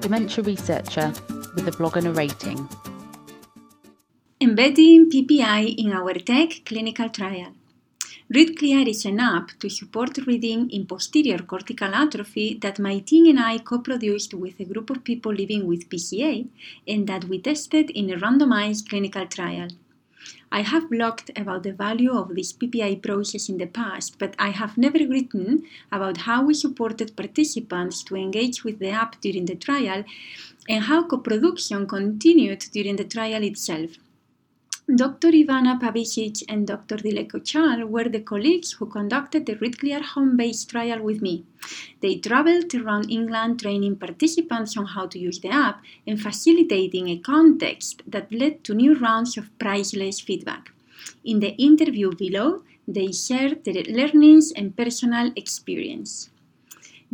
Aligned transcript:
dementia 0.00 0.42
researcher 0.42 1.12
with 1.54 1.68
a 1.68 1.72
blog 1.72 1.96
and 1.96 2.06
a 2.06 2.12
rating. 2.12 2.68
Embedding 4.40 5.10
PPI 5.10 5.74
in 5.76 5.92
our 5.92 6.14
tech 6.14 6.64
clinical 6.64 7.10
trial. 7.10 7.52
ReadClear 8.32 8.88
is 8.88 9.04
an 9.04 9.20
app 9.20 9.50
to 9.58 9.68
support 9.68 10.16
reading 10.26 10.70
in 10.70 10.86
posterior 10.86 11.38
cortical 11.38 11.92
atrophy 11.94 12.54
that 12.62 12.78
my 12.78 13.00
team 13.00 13.26
and 13.26 13.40
I 13.40 13.58
co-produced 13.58 14.34
with 14.34 14.58
a 14.60 14.64
group 14.64 14.88
of 14.88 15.04
people 15.04 15.32
living 15.32 15.66
with 15.66 15.88
PCA 15.90 16.46
and 16.86 17.06
that 17.08 17.24
we 17.24 17.40
tested 17.40 17.90
in 17.90 18.08
a 18.10 18.16
randomized 18.16 18.88
clinical 18.88 19.26
trial. 19.26 19.68
I 20.52 20.62
have 20.62 20.90
blogged 20.90 21.30
about 21.40 21.62
the 21.62 21.72
value 21.72 22.12
of 22.12 22.34
this 22.34 22.52
PPI 22.52 23.02
process 23.02 23.48
in 23.48 23.58
the 23.58 23.66
past, 23.66 24.18
but 24.18 24.34
I 24.38 24.50
have 24.50 24.76
never 24.76 24.98
written 24.98 25.64
about 25.90 26.18
how 26.18 26.44
we 26.44 26.54
supported 26.54 27.16
participants 27.16 28.02
to 28.04 28.16
engage 28.16 28.64
with 28.64 28.78
the 28.78 28.90
app 28.90 29.20
during 29.20 29.46
the 29.46 29.54
trial 29.54 30.04
and 30.68 30.84
how 30.84 31.06
co-production 31.06 31.86
continued 31.86 32.66
during 32.72 32.96
the 32.96 33.04
trial 33.04 33.42
itself. 33.42 33.90
Dr. 34.96 35.30
Ivana 35.30 35.78
Pavisic 35.78 36.42
and 36.48 36.66
Dr. 36.66 36.96
Dilek 36.96 37.30
Kochal 37.30 37.88
were 37.88 38.08
the 38.08 38.18
colleagues 38.20 38.72
who 38.72 38.86
conducted 38.86 39.46
the 39.46 39.54
ReadClear 39.54 40.02
home-based 40.02 40.68
trial 40.70 41.00
with 41.00 41.22
me. 41.22 41.44
They 42.00 42.16
traveled 42.16 42.74
around 42.74 43.08
England 43.08 43.60
training 43.60 43.96
participants 43.96 44.76
on 44.76 44.86
how 44.86 45.06
to 45.06 45.18
use 45.18 45.38
the 45.38 45.50
app 45.50 45.80
and 46.08 46.20
facilitating 46.20 47.08
a 47.08 47.18
context 47.18 48.02
that 48.08 48.32
led 48.32 48.64
to 48.64 48.74
new 48.74 48.98
rounds 48.98 49.36
of 49.36 49.56
priceless 49.60 50.18
feedback. 50.18 50.72
In 51.24 51.38
the 51.38 51.54
interview 51.54 52.12
below, 52.12 52.62
they 52.88 53.12
shared 53.12 53.62
their 53.64 53.84
learnings 53.84 54.50
and 54.50 54.76
personal 54.76 55.30
experience. 55.36 56.30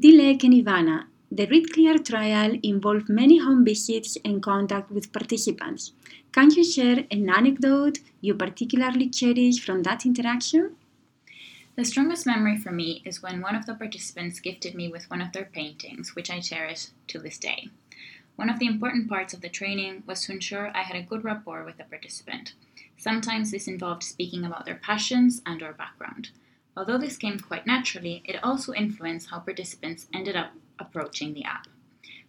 Dilek 0.01 0.45
and 0.45 0.55
Ivana, 0.55 1.05
the 1.31 1.47
ReadClear 1.49 2.05
trial 2.05 2.57
involved 2.63 3.09
many 3.09 3.39
home 3.39 3.65
visits 3.65 4.17
and 4.25 4.41
contact 4.41 4.93
with 4.93 5.13
participants. 5.13 5.93
Can 6.31 6.53
you 6.53 6.63
share 6.63 7.05
an 7.11 7.29
anecdote 7.29 7.99
you 8.21 8.35
particularly 8.35 9.09
cherish 9.09 9.59
from 9.59 9.83
that 9.83 10.07
interaction? 10.07 10.77
The 11.75 11.85
strongest 11.85 12.27
memory 12.27 12.57
for 12.57 12.71
me 12.71 13.03
is 13.05 13.23
when 13.23 13.41
one 13.41 13.57
of 13.57 13.67
the 13.67 13.75
participants 13.75 14.39
gifted 14.39 14.75
me 14.75 14.89
with 14.89 15.11
one 15.11 15.21
of 15.21 15.33
their 15.33 15.47
paintings, 15.47 16.15
which 16.15 16.31
I 16.31 16.41
cherish 16.41 16.87
to 17.09 17.19
this 17.19 17.39
day. 17.39 17.69
One 18.37 18.49
of 18.49 18.59
the 18.61 18.67
important 18.67 19.09
parts 19.09 19.35
of 19.35 19.41
the 19.41 19.49
training 19.49 20.05
was 20.07 20.23
to 20.23 20.33
ensure 20.33 20.71
I 20.77 20.83
had 20.83 20.97
a 20.97 21.03
good 21.03 21.25
rapport 21.25 21.65
with 21.65 21.77
the 21.77 21.85
participant. 21.85 22.53
Sometimes 22.97 23.51
this 23.51 23.67
involved 23.67 24.05
speaking 24.05 24.45
about 24.45 24.65
their 24.65 24.77
passions 24.77 25.43
and 25.45 25.61
or 25.63 25.73
background. 25.73 26.31
Although 26.77 26.99
this 26.99 27.17
came 27.17 27.41
quite 27.41 27.67
naturally, 27.67 28.23
it 28.25 28.43
also 28.45 28.73
influenced 28.73 29.31
how 29.31 29.41
participants 29.41 30.07
ended 30.15 30.37
up 30.37 30.53
approaching 30.79 31.35
the 31.35 31.45
app. 31.45 31.67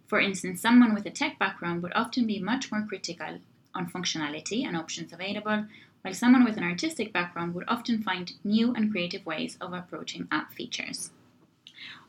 For 0.07 0.19
instance, 0.19 0.61
someone 0.61 0.93
with 0.93 1.05
a 1.05 1.11
tech 1.11 1.37
background 1.37 1.83
would 1.83 1.93
often 1.93 2.25
be 2.25 2.39
much 2.39 2.71
more 2.71 2.85
critical 2.87 3.39
on 3.73 3.89
functionality 3.89 4.65
and 4.65 4.77
options 4.77 5.11
available, 5.11 5.65
while 6.01 6.13
someone 6.13 6.45
with 6.45 6.57
an 6.57 6.63
artistic 6.63 7.11
background 7.11 7.53
would 7.53 7.65
often 7.67 8.01
find 8.01 8.33
new 8.43 8.73
and 8.73 8.91
creative 8.91 9.25
ways 9.25 9.57
of 9.59 9.73
approaching 9.73 10.27
app 10.31 10.53
features. 10.53 11.11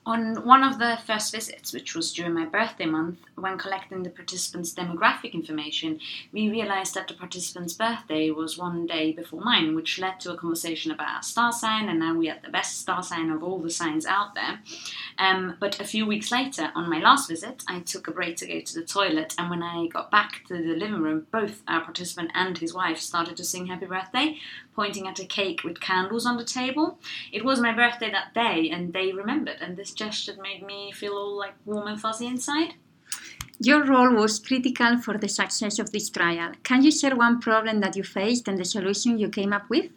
On 0.09 0.43
one 0.43 0.65
of 0.65 0.79
the 0.79 0.99
first 1.07 1.35
visits, 1.35 1.75
which 1.75 1.95
was 1.95 2.15
during 2.15 2.33
my 2.33 2.47
birthday 2.47 2.87
month, 2.87 3.19
when 3.35 3.59
collecting 3.59 4.03
the 4.03 4.09
participants' 4.09 4.73
demographic 4.73 5.35
information, 5.35 6.01
we 6.33 6.49
realized 6.49 6.95
that 6.95 7.09
the 7.09 7.13
participant's 7.13 7.75
birthday 7.75 8.31
was 8.31 8.57
one 8.57 8.87
day 8.87 9.13
before 9.13 9.43
mine, 9.43 9.75
which 9.75 9.99
led 9.99 10.19
to 10.21 10.33
a 10.33 10.37
conversation 10.39 10.91
about 10.91 11.17
our 11.17 11.23
star 11.23 11.53
sign, 11.53 11.91
and 11.91 11.99
now 11.99 12.15
we 12.15 12.29
had 12.29 12.43
the 12.43 12.49
best 12.49 12.81
star 12.81 13.03
sign 13.03 13.29
of 13.29 13.43
all 13.43 13.59
the 13.59 13.71
signs 13.71 14.07
out 14.07 14.35
there. 14.35 14.61
Um, 15.19 15.57
but 15.61 15.79
a 15.79 15.85
few 15.85 16.07
weeks 16.07 16.33
later, 16.33 16.73
on 16.75 16.89
my 16.89 17.01
last 17.01 17.29
visit, 17.29 17.63
I 17.69 17.81
took 17.81 18.09
a 18.09 18.13
break 18.13 18.39
to 18.39 18.47
go 18.47 18.61
to 18.63 18.75
the 18.75 18.87
toilet, 18.87 19.35
and 19.37 19.51
when 19.51 19.63
I 19.63 19.89
got 19.89 20.11
back 20.11 20.43
to 20.47 20.55
the 20.55 20.75
living 20.75 21.03
room, 21.03 21.27
both 21.31 21.63
our 21.69 21.83
participant 21.83 22.31
and 22.33 22.57
his 22.57 22.73
wife 22.73 22.99
started 22.99 23.37
to 23.37 23.45
sing 23.45 23.67
happy 23.67 23.85
birthday, 23.85 24.39
pointing 24.75 25.07
at 25.07 25.19
a 25.19 25.27
cake 25.27 25.65
with 25.65 25.81
candles 25.81 26.25
on 26.25 26.39
the 26.39 26.45
table. 26.45 26.99
It 27.31 27.45
was 27.45 27.61
my 27.61 27.75
birthday 27.75 28.11
that 28.11 28.33
day, 28.33 28.71
and 28.71 28.95
they 28.95 29.13
remembered, 29.13 29.59
and 29.61 29.77
this 29.77 29.98
gesture 29.99 30.37
made 30.41 30.63
me 30.63 30.93
feel 30.93 31.15
all 31.15 31.37
like 31.37 31.55
warm 31.67 31.89
and 31.89 32.01
fuzzy 32.01 32.27
inside. 32.27 32.75
Your 33.61 33.85
role 33.85 34.15
was 34.15 34.39
critical 34.39 34.99
for 34.99 35.19
the 35.19 35.29
success 35.29 35.81
of 35.81 35.91
this 35.91 36.09
trial. 36.09 36.53
Can 36.63 36.85
you 36.85 36.93
share 36.93 37.17
one 37.17 37.41
problem 37.41 37.81
that 37.81 37.97
you 37.97 38.05
faced 38.05 38.47
and 38.47 38.57
the 38.57 38.65
solution 38.65 39.19
you 39.19 39.29
came 39.29 39.53
up 39.53 39.69
with? 39.69 39.91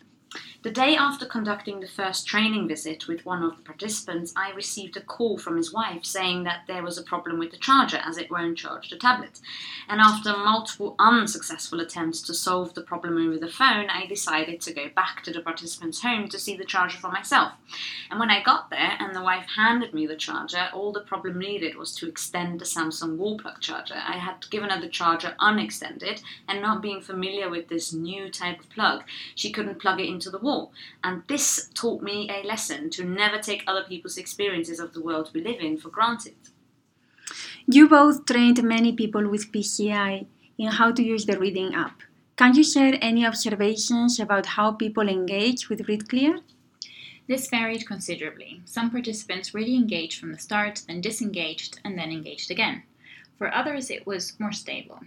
The 0.63 0.69
day 0.69 0.95
after 0.95 1.25
conducting 1.25 1.79
the 1.79 1.87
first 1.87 2.27
training 2.27 2.67
visit 2.67 3.07
with 3.07 3.25
one 3.25 3.41
of 3.41 3.57
the 3.57 3.63
participants, 3.63 4.31
I 4.37 4.51
received 4.51 4.95
a 4.95 5.01
call 5.01 5.39
from 5.39 5.57
his 5.57 5.73
wife 5.73 6.05
saying 6.05 6.43
that 6.43 6.65
there 6.67 6.83
was 6.83 6.99
a 6.99 7.03
problem 7.03 7.39
with 7.39 7.49
the 7.49 7.57
charger 7.57 7.97
as 7.97 8.19
it 8.19 8.29
won't 8.29 8.59
charge 8.59 8.91
the 8.91 8.95
tablet. 8.95 9.39
And 9.89 9.99
after 9.99 10.37
multiple 10.37 10.95
unsuccessful 10.99 11.79
attempts 11.79 12.21
to 12.21 12.35
solve 12.35 12.75
the 12.75 12.83
problem 12.83 13.17
over 13.17 13.39
the 13.39 13.51
phone, 13.51 13.89
I 13.89 14.05
decided 14.05 14.61
to 14.61 14.73
go 14.73 14.87
back 14.95 15.23
to 15.23 15.31
the 15.31 15.41
participant's 15.41 16.03
home 16.03 16.29
to 16.29 16.37
see 16.37 16.55
the 16.55 16.63
charger 16.63 16.99
for 16.99 17.09
myself. 17.09 17.53
And 18.11 18.19
when 18.19 18.29
I 18.29 18.43
got 18.43 18.69
there 18.69 18.97
and 18.99 19.15
the 19.15 19.23
wife 19.23 19.47
handed 19.55 19.95
me 19.95 20.05
the 20.05 20.15
charger, 20.15 20.69
all 20.75 20.91
the 20.91 20.99
problem 21.01 21.39
needed 21.39 21.75
was 21.75 21.95
to 21.95 22.07
extend 22.07 22.59
the 22.59 22.65
Samsung 22.65 23.17
wall 23.17 23.39
plug 23.39 23.61
charger. 23.61 23.95
I 23.95 24.17
had 24.17 24.47
given 24.51 24.69
her 24.69 24.79
the 24.79 24.89
charger 24.89 25.33
unextended, 25.39 26.21
and 26.47 26.61
not 26.61 26.83
being 26.83 27.01
familiar 27.01 27.49
with 27.49 27.67
this 27.67 27.91
new 27.93 28.29
type 28.29 28.59
of 28.59 28.69
plug, 28.69 29.05
she 29.33 29.51
couldn't 29.51 29.79
plug 29.79 29.99
it 29.99 30.07
into 30.07 30.29
the 30.29 30.37
wall 30.37 30.50
more. 30.51 30.69
And 31.03 31.23
this 31.27 31.69
taught 31.73 32.01
me 32.01 32.29
a 32.29 32.45
lesson 32.45 32.89
to 32.91 33.03
never 33.03 33.39
take 33.39 33.63
other 33.67 33.85
people's 33.91 34.17
experiences 34.17 34.79
of 34.79 34.93
the 34.93 35.03
world 35.07 35.31
we 35.33 35.41
live 35.43 35.61
in 35.67 35.77
for 35.77 35.89
granted. 35.89 36.35
You 37.75 37.87
both 37.87 38.25
trained 38.25 38.61
many 38.63 38.91
people 39.01 39.25
with 39.29 39.51
PCA 39.51 40.25
in 40.57 40.67
how 40.79 40.91
to 40.91 41.03
use 41.13 41.25
the 41.25 41.39
reading 41.39 41.73
app. 41.85 41.97
Can 42.35 42.55
you 42.55 42.63
share 42.63 42.95
any 43.01 43.25
observations 43.25 44.19
about 44.19 44.45
how 44.55 44.71
people 44.71 45.07
engage 45.07 45.69
with 45.69 45.87
ReadClear? 45.87 46.33
This 47.27 47.49
varied 47.49 47.87
considerably. 47.87 48.61
Some 48.65 48.89
participants 48.89 49.53
really 49.53 49.75
engaged 49.75 50.19
from 50.19 50.31
the 50.31 50.39
start, 50.47 50.81
then 50.87 51.01
disengaged, 51.01 51.79
and 51.83 51.97
then 51.97 52.11
engaged 52.11 52.49
again. 52.51 52.83
For 53.37 53.53
others, 53.53 53.89
it 53.89 54.05
was 54.05 54.39
more 54.39 54.51
stable. 54.51 54.99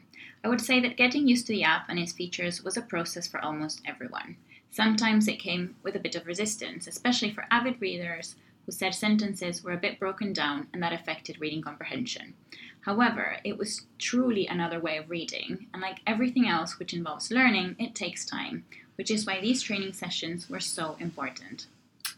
I 0.44 0.48
would 0.48 0.60
say 0.60 0.80
that 0.80 0.96
getting 0.96 1.28
used 1.28 1.46
to 1.46 1.52
the 1.52 1.64
app 1.64 1.88
and 1.88 1.98
its 1.98 2.12
features 2.12 2.62
was 2.64 2.76
a 2.76 2.82
process 2.82 3.26
for 3.26 3.40
almost 3.40 3.82
everyone. 3.84 4.36
Sometimes 4.74 5.28
it 5.28 5.38
came 5.38 5.76
with 5.84 5.94
a 5.94 6.00
bit 6.00 6.16
of 6.16 6.26
resistance, 6.26 6.88
especially 6.88 7.30
for 7.30 7.46
avid 7.48 7.80
readers 7.80 8.34
who 8.66 8.72
said 8.72 8.92
sentences 8.92 9.62
were 9.62 9.70
a 9.70 9.76
bit 9.76 10.00
broken 10.00 10.32
down 10.32 10.66
and 10.72 10.82
that 10.82 10.92
affected 10.92 11.40
reading 11.40 11.62
comprehension. 11.62 12.34
However, 12.80 13.36
it 13.44 13.56
was 13.56 13.86
truly 13.98 14.48
another 14.48 14.80
way 14.80 14.96
of 14.96 15.08
reading, 15.08 15.68
and 15.72 15.80
like 15.80 16.00
everything 16.08 16.48
else 16.48 16.80
which 16.80 16.92
involves 16.92 17.30
learning, 17.30 17.76
it 17.78 17.94
takes 17.94 18.26
time, 18.26 18.64
which 18.96 19.12
is 19.12 19.24
why 19.24 19.40
these 19.40 19.62
training 19.62 19.92
sessions 19.92 20.50
were 20.50 20.58
so 20.58 20.96
important. 20.98 21.68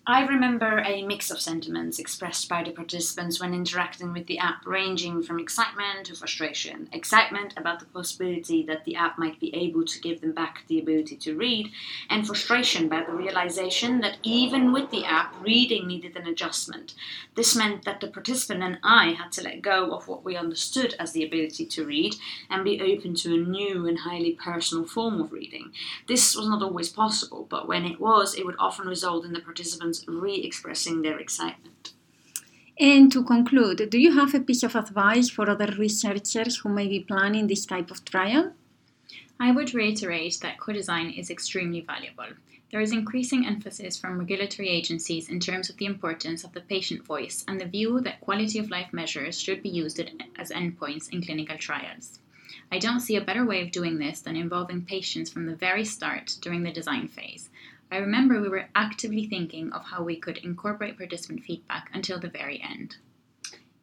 I 0.08 0.24
remember 0.24 0.84
a 0.86 1.02
mix 1.02 1.32
of 1.32 1.40
sentiments 1.40 1.98
expressed 1.98 2.48
by 2.48 2.62
the 2.62 2.70
participants 2.70 3.40
when 3.40 3.52
interacting 3.52 4.12
with 4.12 4.28
the 4.28 4.38
app, 4.38 4.64
ranging 4.64 5.20
from 5.20 5.40
excitement 5.40 6.06
to 6.06 6.14
frustration. 6.14 6.88
Excitement 6.92 7.54
about 7.56 7.80
the 7.80 7.86
possibility 7.86 8.62
that 8.66 8.84
the 8.84 8.94
app 8.94 9.18
might 9.18 9.40
be 9.40 9.52
able 9.52 9.84
to 9.84 10.00
give 10.00 10.20
them 10.20 10.30
back 10.30 10.62
the 10.68 10.78
ability 10.78 11.16
to 11.16 11.34
read, 11.34 11.72
and 12.08 12.24
frustration 12.24 12.88
by 12.88 13.02
the 13.02 13.12
realization 13.12 14.00
that 14.00 14.18
even 14.22 14.72
with 14.72 14.92
the 14.92 15.04
app, 15.04 15.34
reading 15.42 15.88
needed 15.88 16.16
an 16.16 16.28
adjustment. 16.28 16.94
This 17.34 17.56
meant 17.56 17.84
that 17.84 18.00
the 18.00 18.06
participant 18.06 18.62
and 18.62 18.78
I 18.84 19.10
had 19.10 19.32
to 19.32 19.42
let 19.42 19.60
go 19.60 19.92
of 19.92 20.06
what 20.06 20.24
we 20.24 20.36
understood 20.36 20.94
as 21.00 21.10
the 21.10 21.24
ability 21.24 21.66
to 21.66 21.84
read 21.84 22.14
and 22.48 22.62
be 22.62 22.80
open 22.80 23.16
to 23.16 23.34
a 23.34 23.38
new 23.38 23.88
and 23.88 23.98
highly 23.98 24.34
personal 24.34 24.84
form 24.84 25.20
of 25.20 25.32
reading. 25.32 25.72
This 26.06 26.36
was 26.36 26.48
not 26.48 26.62
always 26.62 26.90
possible, 26.90 27.44
but 27.50 27.66
when 27.66 27.84
it 27.84 28.00
was, 28.00 28.36
it 28.36 28.46
would 28.46 28.54
often 28.60 28.86
result 28.86 29.24
in 29.24 29.32
the 29.32 29.40
participants 29.40 29.95
re 30.06 30.34
expressing 30.34 31.02
their 31.02 31.18
excitement. 31.18 31.92
And 32.78 33.10
to 33.12 33.24
conclude, 33.24 33.88
do 33.88 33.98
you 33.98 34.12
have 34.12 34.34
a 34.34 34.40
piece 34.40 34.62
of 34.62 34.76
advice 34.76 35.30
for 35.30 35.48
other 35.48 35.74
researchers 35.78 36.58
who 36.58 36.68
may 36.68 36.88
be 36.88 37.00
planning 37.00 37.46
this 37.46 37.64
type 37.64 37.90
of 37.90 38.04
trial? 38.04 38.52
I 39.40 39.50
would 39.50 39.72
reiterate 39.72 40.38
that 40.40 40.58
co 40.58 40.72
design 40.72 41.10
is 41.10 41.30
extremely 41.30 41.80
valuable. 41.80 42.36
There 42.72 42.80
is 42.80 42.92
increasing 42.92 43.46
emphasis 43.46 43.96
from 43.96 44.18
regulatory 44.18 44.68
agencies 44.68 45.28
in 45.28 45.40
terms 45.40 45.70
of 45.70 45.76
the 45.76 45.86
importance 45.86 46.42
of 46.44 46.52
the 46.52 46.60
patient 46.60 47.04
voice 47.04 47.44
and 47.46 47.60
the 47.60 47.66
view 47.66 48.00
that 48.00 48.20
quality 48.20 48.58
of 48.58 48.70
life 48.70 48.92
measures 48.92 49.40
should 49.40 49.62
be 49.62 49.68
used 49.68 50.00
as 50.36 50.50
endpoints 50.50 51.08
in 51.10 51.22
clinical 51.22 51.56
trials. 51.56 52.18
I 52.72 52.78
don't 52.78 53.00
see 53.00 53.14
a 53.16 53.20
better 53.20 53.44
way 53.44 53.62
of 53.62 53.70
doing 53.70 53.98
this 53.98 54.20
than 54.20 54.36
involving 54.36 54.84
patients 54.84 55.30
from 55.30 55.46
the 55.46 55.54
very 55.54 55.84
start 55.84 56.36
during 56.40 56.64
the 56.64 56.72
design 56.72 57.06
phase, 57.08 57.48
I 57.90 57.98
remember 57.98 58.40
we 58.40 58.48
were 58.48 58.68
actively 58.74 59.26
thinking 59.26 59.72
of 59.72 59.84
how 59.84 60.02
we 60.02 60.16
could 60.16 60.38
incorporate 60.38 60.98
participant 60.98 61.44
feedback 61.44 61.90
until 61.92 62.18
the 62.18 62.28
very 62.28 62.60
end. 62.60 62.96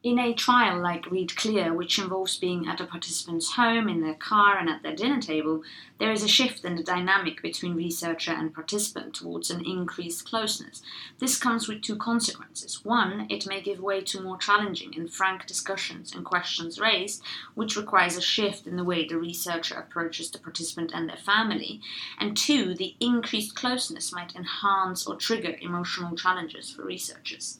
In 0.03 0.19
a 0.19 0.33
trial 0.33 0.81
like 0.81 1.05
ReadClear, 1.05 1.73
which 1.73 1.97
involves 1.97 2.37
being 2.37 2.67
at 2.67 2.81
a 2.81 2.85
participant's 2.85 3.53
home, 3.53 3.87
in 3.87 4.01
their 4.01 4.15
car, 4.15 4.57
and 4.57 4.69
at 4.69 4.83
their 4.83 4.93
dinner 4.93 5.21
table, 5.21 5.63
there 5.97 6.11
is 6.11 6.21
a 6.21 6.27
shift 6.27 6.65
in 6.65 6.75
the 6.75 6.83
dynamic 6.83 7.41
between 7.41 7.77
researcher 7.77 8.33
and 8.33 8.53
participant 8.53 9.13
towards 9.13 9.49
an 9.49 9.65
increased 9.65 10.25
closeness. 10.27 10.81
This 11.19 11.39
comes 11.39 11.69
with 11.69 11.81
two 11.81 11.95
consequences. 11.95 12.83
One, 12.83 13.27
it 13.29 13.47
may 13.47 13.61
give 13.61 13.79
way 13.79 14.01
to 14.01 14.19
more 14.19 14.37
challenging 14.37 14.93
and 14.93 15.09
frank 15.09 15.45
discussions 15.45 16.13
and 16.13 16.25
questions 16.25 16.81
raised, 16.81 17.23
which 17.55 17.77
requires 17.77 18.17
a 18.17 18.21
shift 18.21 18.67
in 18.67 18.75
the 18.75 18.83
way 18.83 19.07
the 19.07 19.17
researcher 19.17 19.75
approaches 19.75 20.29
the 20.29 20.37
participant 20.37 20.91
and 20.93 21.07
their 21.07 21.15
family. 21.15 21.79
And 22.19 22.35
two, 22.35 22.75
the 22.75 22.97
increased 22.99 23.55
closeness 23.55 24.11
might 24.11 24.35
enhance 24.35 25.07
or 25.07 25.15
trigger 25.15 25.55
emotional 25.61 26.17
challenges 26.17 26.69
for 26.69 26.83
researchers. 26.83 27.59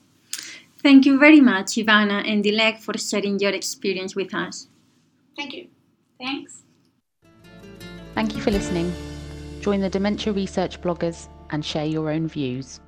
Thank 0.83 1.06
you 1.06 1.18
very 1.18 1.39
much, 1.39 1.77
Ivana 1.77 2.30
and 2.30 2.44
Dilek, 2.44 2.80
for 2.80 2.97
sharing 2.97 3.39
your 3.39 3.51
experience 3.51 4.18
with 4.18 4.33
us. 4.33 4.68
Thank 5.38 5.53
you. 5.53 5.68
Thanks. 6.19 6.63
Thank 8.13 8.35
you 8.35 8.41
for 8.41 8.51
listening. 8.51 8.94
Join 9.62 9.80
the 9.80 9.89
Dementia 9.89 10.33
Research 10.33 10.81
bloggers 10.81 11.30
and 11.51 11.63
share 11.63 11.85
your 11.85 12.12
own 12.12 12.27
views. 12.27 12.81